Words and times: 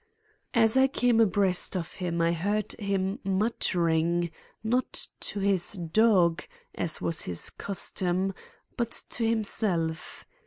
As 0.55 0.77
I 0.77 0.87
came 0.87 1.19
abreast 1.21 1.77
of 1.77 1.93
him 1.93 2.23
I 2.23 2.33
heard 2.33 2.71
him 2.79 3.19
muttering, 3.23 4.31
not 4.63 5.05
to 5.19 5.39
his 5.41 5.73
dog 5.73 6.43
as 6.73 7.01
was 7.01 7.21
his 7.21 7.51
custom, 7.51 8.33
but 8.75 8.89
to 9.09 9.23
himself. 9.29 10.25